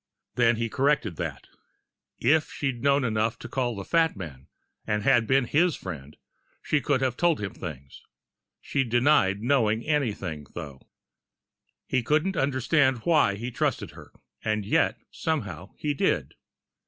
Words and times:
Then 0.33 0.55
he 0.55 0.67
corrected 0.67 1.17
that. 1.17 1.45
If 2.17 2.51
she'd 2.51 2.81
known 2.81 3.03
enough 3.03 3.37
to 3.37 3.47
call 3.47 3.75
the 3.75 3.85
fat 3.85 4.15
man, 4.17 4.47
and 4.87 5.03
had 5.03 5.27
been 5.27 5.45
his 5.45 5.75
friend, 5.75 6.17
she 6.63 6.81
could 6.81 7.01
have 7.01 7.15
told 7.15 7.39
him 7.39 7.53
things. 7.53 8.01
She'd 8.59 8.89
denied 8.89 9.43
knowing 9.43 9.83
anything, 9.85 10.47
though. 10.55 10.81
He 11.85 12.01
couldn't 12.01 12.35
understand 12.35 13.01
why 13.03 13.35
he 13.35 13.51
trusted 13.51 13.91
her 13.91 14.11
and 14.43 14.65
yet, 14.65 14.97
somehow, 15.11 15.75
he 15.77 15.93
did. 15.93 16.33